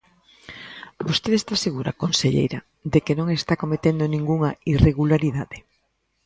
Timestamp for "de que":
2.91-3.17